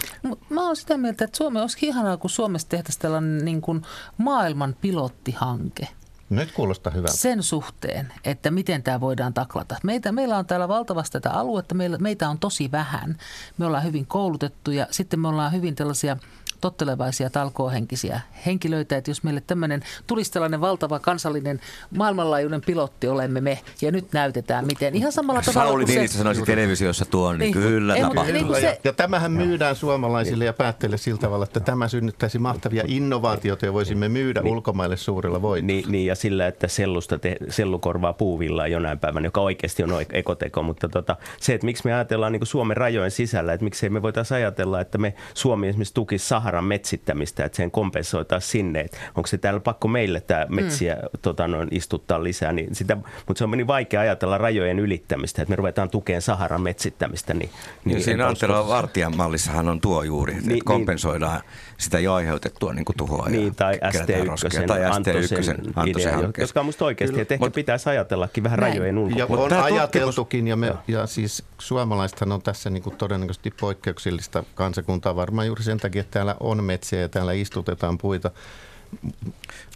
[0.50, 3.82] Mä oon sitä mieltä, että Suomi olisi ihanaa, kun Suomessa tehtäisiin tällainen niin kuin
[4.18, 5.88] maailman pilottihanke.
[6.30, 7.16] Nyt kuulostaa hyvältä.
[7.16, 9.76] Sen suhteen, että miten tämä voidaan taklata.
[9.82, 13.16] Meitä, meillä on täällä valtavasti tätä aluetta, meillä, meitä on tosi vähän.
[13.58, 16.16] Me ollaan hyvin koulutettuja, sitten me ollaan hyvin tällaisia–
[16.62, 21.60] tottelevaisia talkoohenkisiä henkilöitä, että jos meille tämmöinen tulisi tällainen valtava kansallinen
[21.96, 24.94] maailmanlaajuinen pilotti olemme me, ja nyt näytetään miten.
[24.94, 28.32] Ihan samalla tavalla Sauli Niinistö sanoisi televisiossa tuon, niin, niin kyllä ei, tapahtuu.
[28.32, 28.80] Niin se...
[28.84, 34.08] ja, tämähän myydään suomalaisille ja päättäjille sillä tavalla, että tämä synnyttäisi mahtavia innovaatioita ja voisimme
[34.08, 35.66] myydä niin, ulkomaille suurilla voitolla.
[35.66, 39.90] Niin, niin, ja sillä, että sellusta te, sellu korvaa puuvillaa jonain päivänä, joka oikeasti on
[40.12, 44.02] ekoteko, mutta tota, se, että miksi me ajatellaan niin Suomen rajojen sisällä, että miksei me
[44.02, 48.80] voitaisiin ajatella, että me Suomi esimerkiksi tukisi Sahara Saharan metsittämistä, että sen kompensoitaisiin sinne.
[48.80, 50.54] Että onko se täällä pakko meille tämä mm.
[50.54, 51.08] metsiä mm.
[51.22, 55.50] tota, noin, istuttaa lisää, niin sitä, mutta se on niin vaikea ajatella rajojen ylittämistä, että
[55.52, 57.34] me ruvetaan tukeen Saharan metsittämistä.
[57.34, 57.50] Niin,
[57.84, 62.14] niin, niin siinä Antero Vartijan mallissahan on tuo juuri, niin, että kompensoidaan niin, sitä jo
[62.14, 63.28] aiheutettua niin kuin tuhoa.
[63.28, 68.60] Niin, tai ST1, tai ST1 idea, jotka on musta oikeasti, että ehkä pitäisi ajatellakin vähän
[68.60, 68.72] näin.
[68.72, 69.56] rajojen ulkopuolella.
[69.56, 75.16] Ja on ajateltukin, ja, me, ja siis suomalaisethan on tässä niin kuin todennäköisesti poikkeuksellista kansakuntaa
[75.16, 78.30] varmaan juuri sen takia, että täällä on metsiä ja täällä istutetaan puita.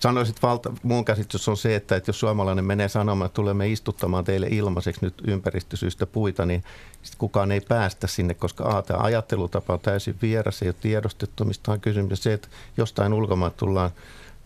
[0.01, 3.69] Sanoisin, että valta, mun käsitys on se, että, että jos suomalainen menee sanomaan, että tulemme
[3.69, 6.65] istuttamaan teille ilmaiseksi nyt ympäristösyistä puita, niin
[7.19, 11.73] kukaan ei päästä sinne, koska a, tämä ajattelutapa on täysin vieras, ei ole tiedostettu, mistä
[11.73, 12.23] on kysymys.
[12.23, 13.91] Se, että jostain ulkomaan tullaan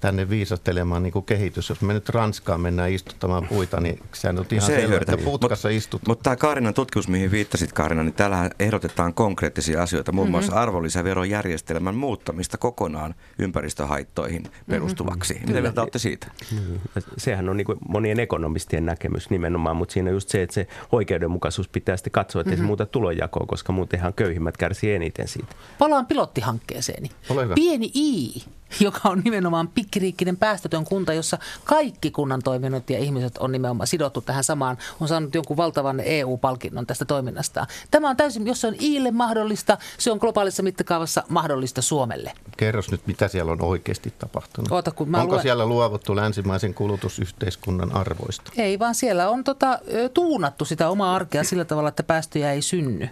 [0.01, 1.69] tänne viisastelemaan niin kuin kehitys.
[1.69, 5.69] Jos me nyt Ranskaan mennään istuttamaan puita, niin sehän on ihan se selvä, että putkassa
[5.69, 6.03] Mut, istut.
[6.07, 10.63] Mutta tämä Kaarinan tutkimus, mihin viittasit Kaarina, niin täällä ehdotetaan konkreettisia asioita, muun muassa mm-hmm.
[10.63, 15.35] arvonlisäverojärjestelmän muuttamista kokonaan ympäristöhaittoihin perustuvaksi.
[15.35, 15.49] Mm-hmm.
[15.49, 16.27] Mitä mieltä olette siitä?
[16.53, 16.79] Mm-hmm.
[17.17, 20.67] Sehän on niin kuin monien ekonomistien näkemys nimenomaan, mutta siinä on just se, että se
[20.93, 22.63] oikeudenmukaisuus pitää sitten katsoa, että mm-hmm.
[22.63, 25.55] se muuta tulonjakoa, koska muutenhan köyhimmät kärsii eniten siitä.
[25.79, 27.11] Palaan pilottihankkeeseeni.
[27.55, 28.43] Pieni I
[28.81, 34.21] joka on nimenomaan pikkiriikkinen päästötön kunta, jossa kaikki kunnan toiminnot ja ihmiset on nimenomaan sidottu
[34.21, 37.67] tähän samaan, on saanut jonkun valtavan EU-palkinnon tästä toiminnastaan.
[37.91, 42.33] Tämä on täysin, jos se on Iille mahdollista, se on globaalissa mittakaavassa mahdollista Suomelle.
[42.57, 44.73] Kerros nyt, mitä siellä on oikeasti tapahtunut.
[44.73, 45.43] Oota, kun mä Onko luen...
[45.43, 48.53] siellä luovuttu länsimaisen kulutusyhteiskunnan arvoista?
[48.57, 49.79] Ei, vaan siellä on tota,
[50.15, 53.09] tuunattu sitä omaa arkea sillä tavalla, että päästöjä ei synny.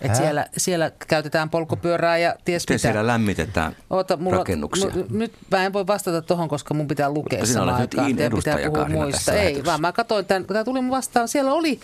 [0.00, 2.82] Et siellä, siellä käytetään polkupyörää ja ties Miten mitä.
[2.82, 4.88] siellä lämmitetään Oota, mulla, rakennuksia?
[4.88, 8.16] M- nyt mä en voi vastata tuohon, koska mun pitää lukea samaan aikaan.
[8.16, 9.32] Nyt pitää puhua muista.
[9.32, 11.28] Ei, vaan mä katsoin tämän, tämä tuli mun vastaan.
[11.28, 11.80] Siellä oli,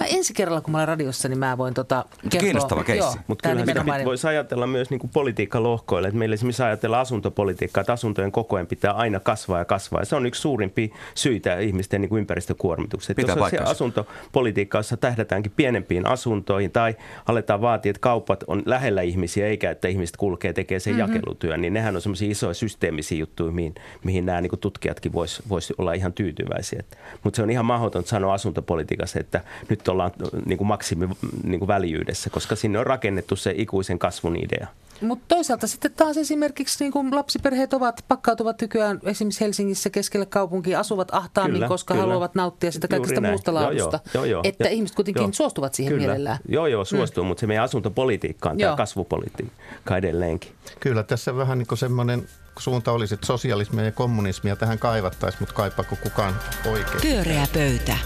[0.00, 2.40] mä ensi kerralla kun mä olen radiossa, niin mä voin tota kertoa.
[2.40, 3.18] Kiinnostava keissi.
[3.26, 6.08] Mutta kyllä sitä voisi ajatella myös niin politiikkalohkoille.
[6.08, 10.00] Että meillä esimerkiksi ajatellaan asuntopolitiikkaa, että asuntojen koko ajan pitää aina kasvaa ja kasvaa.
[10.00, 13.16] Ja se on yksi suurimpi syitä ihmisten niin kuin ympäristökuormitukseen.
[13.52, 19.70] Jos asuntopolitiikassa tähdätäänkin pienempiin asuntoihin tai aletaan pitää vaatia, että kaupat on lähellä ihmisiä, eikä
[19.70, 21.14] että ihmiset kulkee tekee sen mm-hmm.
[21.14, 25.72] jakelutyön, niin nehän on semmoisia isoja systeemisiä juttuja, mihin, mihin nämä niin tutkijatkin voisi vois
[25.78, 26.82] olla ihan tyytyväisiä.
[27.24, 30.10] Mutta se on ihan mahdotonta sanoa asuntopolitiikassa, että nyt ollaan
[30.46, 31.08] niin kuin maksimi
[31.44, 34.66] niin kuin väljyydessä, koska sinne on rakennettu se ikuisen kasvun idea.
[35.00, 40.80] Mutta toisaalta sitten taas esimerkiksi niin kun lapsiperheet ovat, pakkautuvat nykyään esimerkiksi Helsingissä keskelle kaupunkia,
[40.80, 42.06] asuvat ahtaammin, kyllä, koska kyllä.
[42.06, 44.00] haluavat nauttia sitä kaikista muusta laadusta.
[44.14, 46.06] Joo, joo, joo, että jo, ihmiset kuitenkin jo, suostuvat siihen kyllä.
[46.06, 46.38] mielellään.
[46.48, 47.28] Joo, joo, suostuu, mm.
[47.28, 50.52] mutta se meidän asuntopolitiikka on tämä kasvupolitiikka edelleenkin.
[50.80, 52.28] Kyllä, tässä vähän niin kuin semmoinen
[52.58, 57.00] suunta olisi, että sosialismia ja kommunismia tähän kaivattaisiin, mutta kaipaako kukaan oikein.
[57.02, 57.96] Pyöreä pöytä.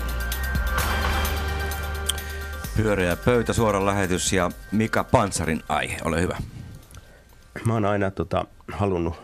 [2.76, 5.96] Pyöreä pöytä, suora lähetys ja Mika Pansarin aihe.
[6.04, 6.36] Ole hyvä.
[7.64, 9.14] Mä oon aina tota, halunnut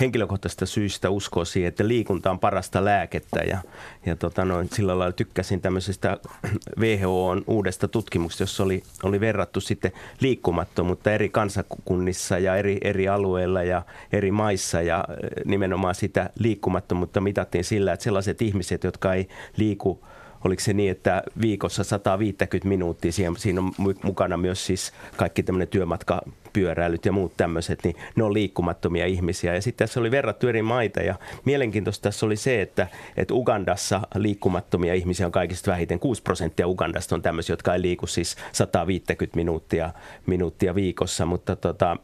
[0.00, 3.40] henkilökohtaisesta syystä uskoa siihen, että liikunta on parasta lääkettä.
[3.40, 3.58] Ja,
[4.06, 6.16] ja tota noin, sillä lailla tykkäsin tämmöisestä
[6.80, 13.62] WHOn uudesta tutkimuksesta, jossa oli, oli verrattu sitten liikkumattomuutta eri kansakunnissa ja eri, eri alueilla
[13.62, 14.82] ja eri maissa.
[14.82, 15.04] Ja
[15.44, 20.06] nimenomaan sitä liikkumattomuutta mitattiin sillä, että sellaiset ihmiset, jotka ei liiku
[20.44, 23.72] oliko se niin, että viikossa 150 minuuttia, siinä on
[24.02, 26.22] mukana myös siis kaikki tämmöinen työmatka
[26.56, 29.54] pyöräilyt ja muut tämmöiset, niin ne on liikkumattomia ihmisiä.
[29.54, 31.14] Ja sitten tässä oli verrattu eri maita ja
[31.44, 36.00] mielenkiintoista tässä oli se, että, että Ugandassa liikkumattomia ihmisiä on kaikista vähiten.
[36.00, 39.92] 6 prosenttia Ugandasta on tämmöisiä, jotka ei liiku siis 150 minuuttia,
[40.26, 41.96] minuuttia viikossa, mutta tota,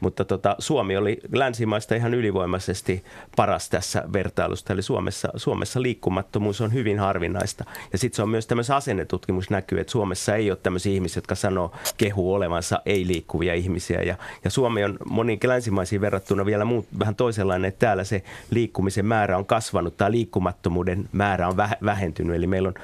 [0.00, 3.04] mutta tota, Suomi oli länsimaista ihan ylivoimaisesti
[3.36, 4.72] paras tässä vertailusta.
[4.72, 7.64] Eli Suomessa, Suomessa liikkumattomuus on hyvin harvinaista.
[7.92, 11.34] Ja sitten se on myös tämmöisen asennetutkimus näkyy, että Suomessa ei ole tämmöisiä ihmisiä, jotka
[11.34, 13.99] sanoo kehu olevansa ei-liikkuvia ihmisiä.
[14.02, 19.06] Ja, ja Suomi on moniin länsimaisiin verrattuna vielä muut, vähän toisenlainen, että täällä se liikkumisen
[19.06, 22.36] määrä on kasvanut tai liikkumattomuuden määrä on vähentynyt.
[22.36, 22.74] Eli meillä on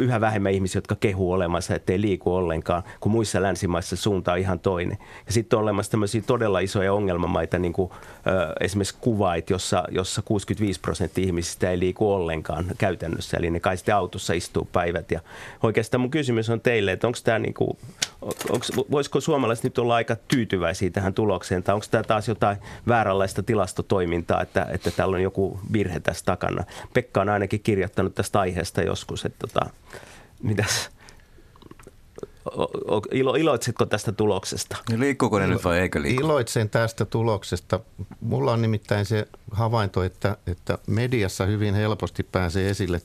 [0.00, 4.58] yhä vähemmän ihmisiä, jotka kehu olevansa, ettei liiku ollenkaan, kun muissa länsimaissa suunta on ihan
[4.58, 4.98] toinen.
[5.26, 7.90] Ja sitten on olemassa tämmöisiä todella isoja ongelmamaita, niin kuin
[8.26, 13.36] ö, esimerkiksi Kuvait, jossa, jossa 65 prosenttia ihmisistä ei liiku ollenkaan käytännössä.
[13.36, 15.10] Eli ne kai sitten autossa istuu päivät.
[15.10, 15.20] Ja
[15.62, 17.78] oikeastaan mun kysymys on teille, että onko tämä niin kuin,
[18.50, 20.55] onks, voisiko suomalaiset nyt olla aika tyytyväisiä
[20.92, 22.56] tähän tulokseen, tai onko tämä taas jotain
[22.88, 26.64] vääränlaista tilastotoimintaa, että, että täällä on joku virhe tässä takana.
[26.94, 29.70] Pekka on ainakin kirjoittanut tästä aiheesta joskus, että tota,
[30.42, 30.90] mitäs,
[33.10, 34.76] ilo, iloitsetko tästä tuloksesta?
[34.96, 36.20] Liikkuuko ne nyt vai eikö liiku?
[36.20, 37.80] Iloitsen tästä tuloksesta.
[38.20, 43.00] Mulla on nimittäin se havainto, että, että mediassa hyvin helposti pääsee esille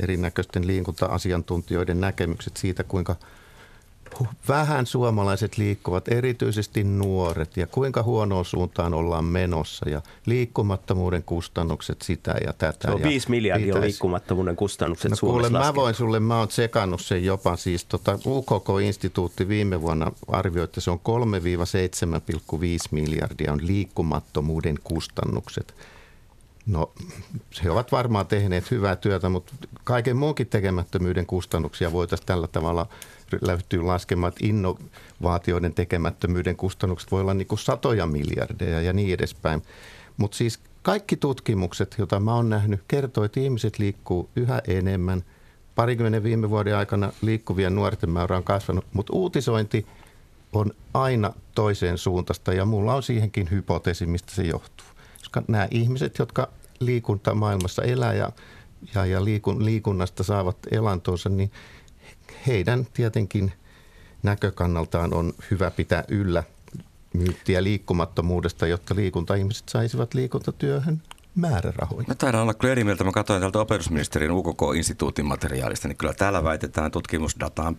[0.00, 3.16] erinäköisten liikunta-asiantuntijoiden näkemykset siitä, kuinka–
[4.48, 12.34] vähän suomalaiset liikkuvat, erityisesti nuoret, ja kuinka huonoon suuntaan ollaan menossa, ja liikkumattomuuden kustannukset sitä
[12.44, 12.88] ja tätä.
[12.88, 13.86] Se on ja 5 miljardia pitäisi...
[13.86, 18.18] liikkumattomuuden kustannukset no, Suomessa kuule, mä voin sulle, mä oon tsekannut sen jopa, siis tota,
[18.26, 21.00] UKK-instituutti viime vuonna arvioi, että se on
[22.52, 22.58] 3-7,5
[22.90, 25.74] miljardia on liikkumattomuuden kustannukset.
[26.66, 26.92] No,
[27.64, 29.52] he ovat varmaan tehneet hyvää työtä, mutta
[29.84, 32.86] kaiken muunkin tekemättömyyden kustannuksia voitaisiin tällä tavalla
[33.40, 39.62] lähtyy laskemaan, että innovaatioiden tekemättömyyden kustannukset voi olla niin kuin satoja miljardeja ja niin edespäin.
[40.16, 45.24] Mutta siis kaikki tutkimukset, joita mä oon nähnyt, kertoo, että ihmiset liikkuu yhä enemmän.
[45.74, 49.86] Parikymmenen viime vuoden aikana liikkuvien nuorten määrä on kasvanut, mutta uutisointi
[50.52, 54.86] on aina toiseen suuntaista ja mulla on siihenkin hypoteesi, mistä se johtuu.
[55.32, 56.48] Koska nämä ihmiset, jotka
[56.80, 58.32] liikuntamaailmassa elää ja,
[58.94, 61.50] ja, ja liikun, liikunnasta saavat elantonsa, niin
[62.46, 63.52] heidän tietenkin
[64.22, 66.44] näkökannaltaan on hyvä pitää yllä
[67.14, 71.02] myyttiä liikkumattomuudesta, jotta liikuntaihmiset saisivat liikuntatyöhön
[71.34, 72.04] määrärahoja.
[72.08, 73.04] Mä taidan olla kyllä eri mieltä.
[73.04, 77.76] Mä katsoin täältä opetusministerin UKK-instituutin materiaalista, niin kyllä täällä väitetään tutkimusdataan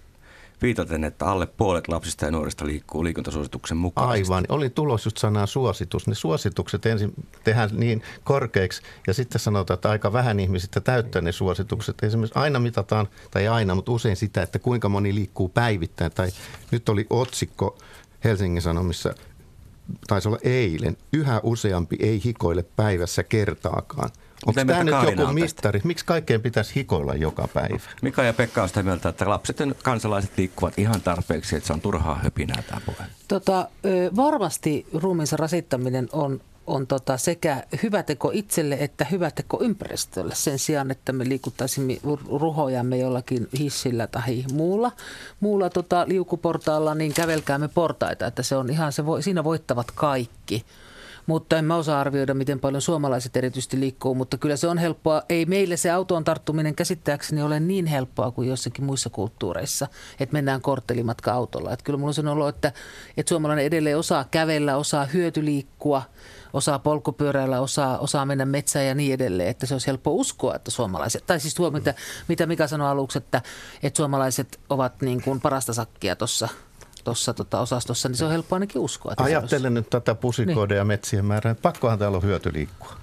[0.61, 4.09] viitaten, että alle puolet lapsista ja nuorista liikkuu liikuntasuosituksen mukaan.
[4.09, 4.45] Aivan.
[4.49, 6.07] Oli tulos just sanaa suositus.
[6.07, 7.13] Ne suositukset ensin
[7.43, 12.03] tehdään niin korkeiksi ja sitten sanotaan, että aika vähän ihmisistä täyttää ne suositukset.
[12.03, 16.11] Esimerkiksi aina mitataan, tai aina, mutta usein sitä, että kuinka moni liikkuu päivittäin.
[16.11, 16.29] Tai
[16.71, 17.77] nyt oli otsikko
[18.23, 19.13] Helsingin Sanomissa,
[20.07, 24.09] taisi olla eilen, yhä useampi ei hikoile päivässä kertaakaan.
[24.45, 25.81] Onko tämä nyt joku mittari?
[25.83, 27.79] Miksi kaikkeen pitäisi hikoilla joka päivä?
[28.01, 31.73] Mika ja Pekka on sitä mieltä, että lapset ja kansalaiset liikkuvat ihan tarpeeksi, että se
[31.73, 33.09] on turhaa höpinää tämä puhe.
[33.27, 33.67] Tota,
[34.15, 40.59] varmasti ruumiinsa rasittaminen on on tota sekä hyvä teko itselle että hyvä teko ympäristölle sen
[40.59, 41.97] sijaan, että me liikuttaisimme
[42.39, 44.91] ruhojamme jollakin hissillä tai muulla,
[45.39, 50.65] muulla tota liukuportaalla, niin kävelkäämme portaita, että se on ihan, se voi, siinä voittavat kaikki.
[51.25, 55.21] Mutta en mä osaa arvioida, miten paljon suomalaiset erityisesti liikkuu, mutta kyllä se on helppoa.
[55.29, 59.87] Ei meille se autoon tarttuminen käsittääkseni ole niin helppoa kuin jossakin muissa kulttuureissa,
[60.19, 61.73] että mennään korttelimatka autolla.
[61.73, 62.71] Että kyllä mulla on sen olo, että,
[63.17, 66.01] että suomalainen edelleen osaa kävellä, osaa hyötyliikkua,
[66.53, 70.71] osaa polkupyöräillä, osaa, osaa mennä metsään ja niin edelleen, että se olisi helppo uskoa, että
[70.71, 71.93] suomalaiset, tai siis tuo, mitä,
[72.27, 73.41] mitä Mika sanoi aluksi, että,
[73.83, 76.47] että suomalaiset ovat niin kuin parasta sakkia tuossa
[77.03, 79.13] tuossa tota osastossa, niin se on helppo ainakin uskoa.
[79.17, 79.73] Ajattelen olisi...
[79.73, 80.77] nyt tätä pusikoiden niin.
[80.77, 81.55] ja metsien määrää.
[81.55, 82.93] Pakkohan täällä on hyötyliikkua.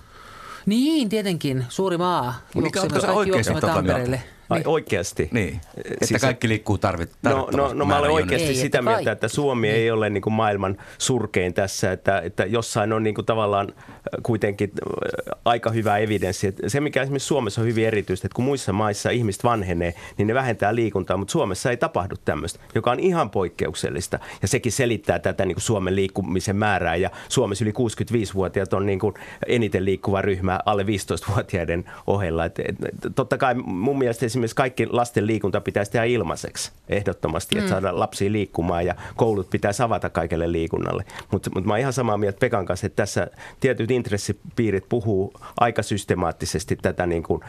[0.67, 1.67] Niin, tietenkin.
[1.69, 2.35] Suuri maa.
[2.55, 4.23] Mikä on se oikeasti Tampereelle.
[4.51, 5.29] Ai, oikeasti?
[5.33, 8.67] Niin, että Siis- kaikki liikkuu tarvit, No, no, tarvittavasti no mä olen oikeasti Ei, sitä
[8.79, 9.11] että mieltä, kaikki.
[9.13, 9.77] että Suomi Niin.
[9.77, 13.85] ei ole niin kuin maailman surkein tässä, että, että jossain on niin kuin tavallaan äh,
[14.23, 16.47] kuitenkin äh, aika hyvä evidenssi.
[16.47, 20.27] Että se, mikä esimerkiksi Suomessa on hyvin erityistä, että kun muissa maissa ihmiset vanhenee, niin
[20.29, 24.19] ne vähentää liikuntaa, mutta Suomessa ei tapahdu tämmöistä, joka on ihan poikkeuksellista.
[24.43, 26.97] Ja sekin selittää tätä niin kuin Suomen liikkumisen määrää.
[26.97, 29.15] Ja Suomessa yli 65-vuotiaat on niin kuin
[29.47, 32.45] eniten liikkuva ryhmä alle 15-vuotiaiden ohella.
[32.45, 32.77] Et, et,
[33.15, 38.33] totta kai mun mielestä esimerkiksi kaikki lasten liikunta pitäisi tehdä ilmaiseksi ehdottomasti, että saada lapsia
[38.33, 41.05] liikkumaan ja koulut pitäisi avata kaikelle liikunnalle.
[41.31, 43.27] Mutta mut mä oon ihan samaa mieltä Pekan kanssa, että tässä
[43.61, 47.43] tietyt intressipiirit puhuu aika systemaattisesti tätä niin kuin,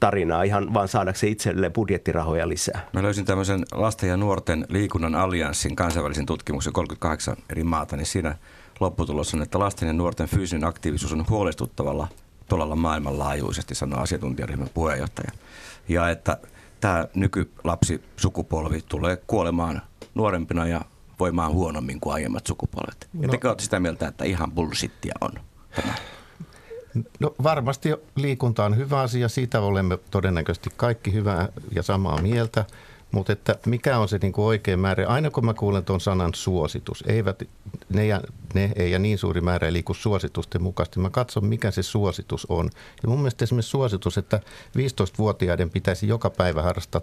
[0.00, 2.88] tarinaa ihan vaan saadakseen itselleen budjettirahoja lisää.
[2.92, 8.34] Mä löysin tämmöisen lasten ja nuorten liikunnan allianssin kansainvälisen tutkimuksen 38 eri maata, niin siinä
[8.80, 12.08] lopputulos on, että lasten ja nuorten fyysinen aktiivisuus on huolestuttavalla
[12.48, 15.32] tolalla maailmanlaajuisesti, sanoo asiantuntijaryhmän puheenjohtaja.
[15.88, 16.38] Ja että
[16.80, 19.82] tämä nykylapsi sukupolvi tulee kuolemaan
[20.14, 20.80] nuorempina ja
[21.20, 23.08] voimaan huonommin kuin aiemmat sukupolvet.
[23.12, 23.28] No.
[23.28, 25.32] te olette sitä mieltä, että ihan bullshittia on
[25.76, 25.94] tämä.
[27.20, 32.64] No varmasti liikunta on hyvä asia, siitä olemme todennäköisesti kaikki hyvää ja samaa mieltä,
[33.12, 35.06] mutta että mikä on se niin kuin oikea määrä?
[35.06, 37.42] Aina kun mä kuulen tuon sanan suositus, eivät
[37.88, 38.20] ne ja,
[38.54, 41.00] ne ei ja niin suuri määrä ei liiku suositusten mukaisesti.
[41.00, 42.70] Mä katson, mikä se suositus on.
[43.02, 44.40] Ja mun mielestä esimerkiksi suositus, että
[44.78, 47.00] 15-vuotiaiden pitäisi joka päivä harrastaa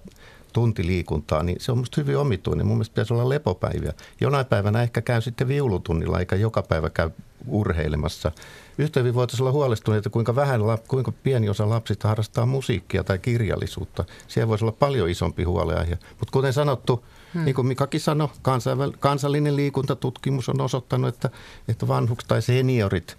[0.54, 2.66] tunti liikuntaa, niin se on musta hyvin omituinen.
[2.66, 3.94] Mun mielestä pitäisi olla lepopäiviä.
[4.22, 7.10] Jonain päivänä ehkä käy sitten viulutunnilla, eikä joka päivä käy
[7.48, 8.32] urheilemassa.
[8.78, 14.06] Yhtä hyvin voitaisiin olla huolestuneita, kuinka, vähän, kuinka pieni osa lapsista harrastaa musiikkia tai kirjallisuutta.
[14.28, 15.98] Siellä voisi olla paljon isompi huoleaihe.
[16.20, 17.46] Mutta kuten sanottu, hmm.
[17.46, 21.30] niin kuin Mikakin sanoi, kansainväl- kansallinen liikuntatutkimus on osoittanut, että,
[21.68, 23.18] että vanhukset tai seniorit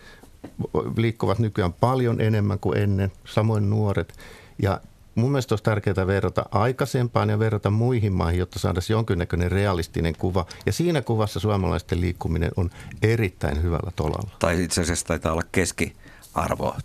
[0.97, 4.13] liikkuvat nykyään paljon enemmän kuin ennen, samoin nuoret.
[4.63, 4.81] Ja
[5.17, 10.47] mun mielestä olisi tärkeää verrata aikaisempaan ja verrata muihin maihin, jotta saataisiin jonkinnäköinen realistinen kuva.
[10.67, 12.71] Ja siinä kuvassa suomalaisten liikkuminen on
[13.03, 14.31] erittäin hyvällä tolalla.
[14.39, 16.06] Tai itse asiassa taitaa olla keskiarvo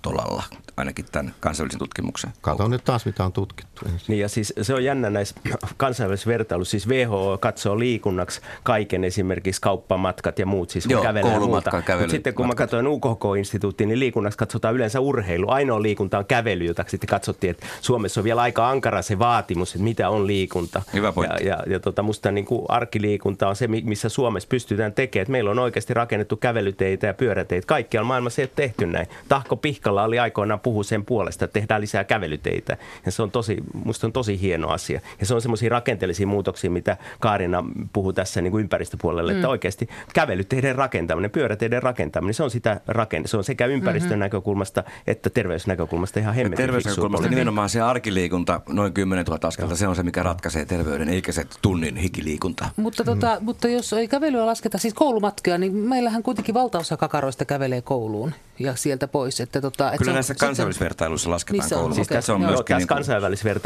[0.01, 0.43] tolalla,
[0.77, 2.33] ainakin tämän kansainvälisen tutkimuksen.
[2.41, 4.05] Kato nyt taas, mitä on tutkittu ensin.
[4.07, 5.35] Niin ja siis se on jännä näissä
[5.77, 6.71] kansainvälisissä vertailuissa.
[6.71, 11.71] Siis WHO katsoo liikunnaksi kaiken esimerkiksi kauppamatkat ja muut, siis kun Joo, kävelee ja koulumatka,
[11.71, 11.85] muuta.
[11.91, 12.63] kävely- Mut sitten kun mä matkat.
[12.69, 15.49] katsoin UKK-instituuttiin, niin liikunnaksi katsotaan yleensä urheilu.
[15.49, 19.71] Ainoa liikunta on kävely, jota sitten katsottiin, että Suomessa on vielä aika ankara se vaatimus,
[19.75, 20.81] että mitä on liikunta.
[20.93, 21.47] Hyvä pointti.
[21.47, 25.21] Ja, ja, ja tota, musta niin kuin arkiliikunta on se, mi- missä Suomessa pystytään tekemään.
[25.21, 27.67] Että meillä on oikeasti rakennettu kävelyteitä ja pyöräteitä.
[27.67, 29.07] Kaikkialla maailmassa ei ole tehty näin.
[29.41, 32.77] Tahko Pihkala oli aikoinaan puhu sen puolesta, että tehdään lisää kävelyteitä.
[33.05, 35.01] Ja se on tosi, musta on tosi hieno asia.
[35.19, 39.37] Ja se on semmoisia rakenteellisia muutoksia, mitä Kaarina puhuu tässä niin kuin ympäristöpuolelle, mm.
[39.37, 43.27] että oikeasti kävelyteiden rakentaminen, pyöräteiden rakentaminen, se on sitä rakenne.
[43.27, 44.19] Se on sekä ympäristön mm-hmm.
[44.19, 49.95] näkökulmasta että terveysnäkökulmasta ihan hemmetin Terveysnäkökulmasta nimenomaan se arkiliikunta, noin 10 000 askelta, se on
[49.95, 52.69] se, mikä ratkaisee terveyden, eikä se tunnin hikiliikunta.
[52.75, 53.45] Mutta, tota, mm.
[53.45, 58.75] mutta jos ei kävelyä lasketa, siis koulumatkoja, niin meillähän kuitenkin valtaosa kakaroista kävelee kouluun ja
[58.75, 59.30] sieltä pois.
[59.39, 61.81] Että tota, et Kyllä se on- näissä sitten- kansainvälisissä vertailuissa lasketaan Missä on?
[61.81, 62.15] koulumatkaa.
[62.15, 62.49] Siis se on Joo.
[62.49, 63.19] Joo, myöskin tässä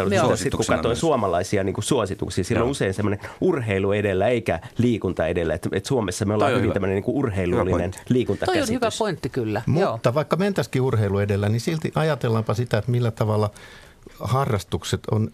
[0.04, 0.24] niin Joo.
[0.24, 2.72] sitten kun suosituksena katsoo suomalaisia niin kuin suosituksia, siinä on Joo.
[2.72, 5.54] usein semmoinen urheilu edellä eikä liikunta edellä.
[5.54, 6.74] Että et Suomessa me ollaan hyvin hyvä.
[6.74, 7.98] tämmöinen niin kuin urheilullinen pointti.
[7.98, 8.70] Toi liikuntakäsitys.
[8.70, 9.62] on hyvä pointti kyllä.
[9.80, 9.92] Joo.
[9.92, 13.52] Mutta vaikka mentäisikin urheilu edellä, niin silti ajatellaanpa sitä, että millä tavalla
[14.20, 15.32] harrastukset on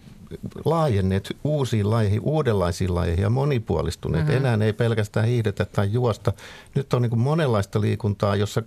[0.64, 4.26] laajenneet uusiin lajeihin, uudenlaisiin lajeihin ja monipuolistuneet.
[4.26, 4.46] Mm-hmm.
[4.46, 6.32] Enää ei pelkästään hiihdetä tai juosta.
[6.74, 8.62] Nyt on niin kuin monenlaista liikuntaa, jossa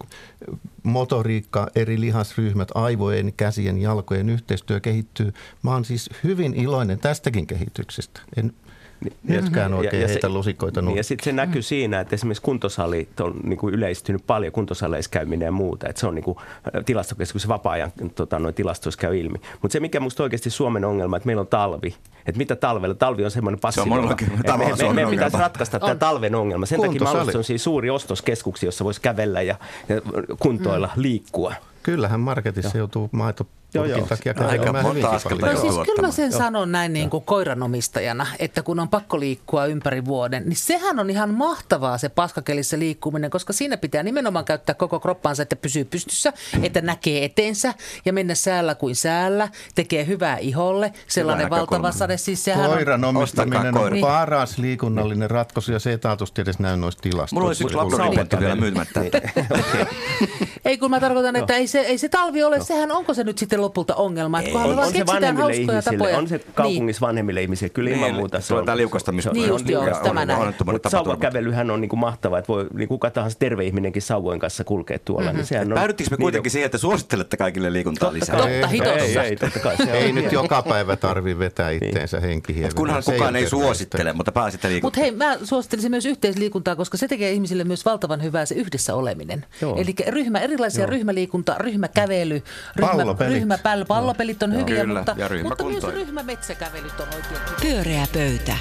[0.83, 5.33] motoriikka, eri lihasryhmät, aivojen, käsien, jalkojen yhteistyö kehittyy.
[5.61, 8.21] Mä oon siis hyvin iloinen tästäkin kehityksestä.
[8.37, 8.53] En
[9.23, 12.41] nytkään oikein Ja- ja heitä se- lusikoita Niin, ja sitten se näkyy siinä, että esimerkiksi
[12.41, 15.87] kuntosalit on niin kuin yleistynyt paljon, kuntosaleissa käyminen ja muuta.
[15.89, 16.37] Että se on niin kuin
[16.85, 19.37] tilastokeskuksen vapaa-ajan tota, noin tilastoissa käy ilmi.
[19.61, 21.95] Mutta se, mikä musta oikeasti Suomen ongelma, että meillä on talvi.
[22.25, 22.95] Että mitä talvella?
[22.95, 25.43] Talvi on semmoinen monellakin Et tavalla me, me, Suomen me pitäisi ongelma.
[25.43, 25.99] ratkaista tämä On.
[25.99, 26.65] talven ongelma.
[26.65, 27.17] Sen takia mä Kuntosali.
[27.17, 29.55] haluaisin sellaisia suuria ostoskeskuksia, jossa voisi kävellä ja,
[29.89, 30.01] ja
[30.39, 31.01] kuntoilla, Mm.
[31.01, 31.53] liikkua.
[31.83, 34.07] Kyllähän marketissa joutuu maito Joo, joo.
[34.07, 35.55] takia Aika kävelemään monta hyvinkin askelta paljon.
[35.55, 36.39] No siis kyllä mä sen Joo.
[36.39, 41.09] sanon näin niin kuin koiranomistajana, että kun on pakko liikkua ympäri vuoden, niin sehän on
[41.09, 46.33] ihan mahtavaa se paskakelissä liikkuminen, koska siinä pitää nimenomaan käyttää koko kroppansa, että pysyy pystyssä,
[46.61, 47.73] että näkee eteensä
[48.05, 51.83] ja mennä säällä kuin säällä, tekee hyvää iholle, sellainen näkökulma.
[51.83, 52.17] valtava sade.
[52.17, 53.97] Siis sehän Koiran on, omistaminen on koira.
[54.01, 57.35] paras liikunnallinen ratkaisu ja se ei taatusti edes näy noissa tilastoissa.
[57.35, 59.01] Mulla olisi yksi vielä myymättä.
[60.65, 63.37] ei kun mä tarkoitan, että ei se, ei se talvi ole, sehän onko se nyt
[63.37, 64.39] sitten lopulta ongelma.
[64.39, 66.17] Että kunhan On, vaan on se keksitään vanhemmille hauskoja ihmisille, tapoja.
[66.17, 68.41] on se kaupungissa vanhemmille ihmisille, kyllä ilman Niin, muuta.
[68.41, 70.53] se on tämä liukastamis- Niin just joo, ja tämä on- näin.
[70.65, 74.63] Mutta sauvakävelyhän on niin kuin mahtavaa, että voi niin kuka tahansa terve ihminenkin sauvojen kanssa
[74.63, 75.23] kulkea tuolla.
[75.23, 75.37] Mm-hmm.
[75.37, 78.35] Niin sehän on, Päädyttiinkö me kuitenkin siihen, että suosittelette kaikille liikuntaa lisää?
[78.35, 79.23] Totta Ei, hitossa.
[79.23, 79.75] Ei, ei, totta kai.
[79.81, 82.75] On Ei nyt joka päivä tarvi vetää itteensä henkihievellä.
[82.75, 85.01] Kunhan kukaan ei suosittele, mutta pääsitte Mutta liikuttaa.
[85.03, 89.45] hei, mä suosittelisin myös yhteisliikuntaa, koska se tekee ihmisille myös valtavan hyvää se yhdessä oleminen.
[89.77, 90.89] Eli ryhmä, erilaisia Joo.
[90.89, 92.43] ryhmäliikunta, ryhmäkävely,
[92.75, 93.15] ryhmä.
[93.45, 97.39] Ryhmäpäl, pallopelit on hyviä, Kyllä, mutta, ja mutta myös ryhmämetsäkävelyt on oikein.
[97.61, 98.57] Pyöreä pöytä.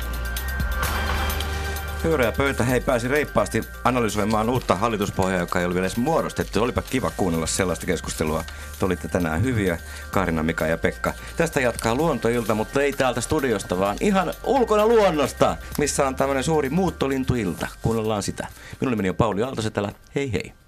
[2.02, 6.62] Pyöreä pöytä, hei pääsi reippaasti analysoimaan uutta hallituspohjaa, joka ei ollut vielä edes muodostettu.
[6.62, 8.44] Olipa kiva kuunnella sellaista keskustelua.
[8.78, 9.78] Te olitte tänään hyviä,
[10.10, 11.12] Karina, Mika ja Pekka.
[11.36, 16.70] Tästä jatkaa luontoilta, mutta ei täältä studiosta, vaan ihan ulkona luonnosta, missä on tämmöinen suuri
[16.70, 17.68] muuttolintuilta.
[17.82, 18.46] Kuunnellaan sitä.
[18.80, 19.92] Minun nimeni on Pauli Aaltosetälä.
[20.14, 20.63] Hei hei.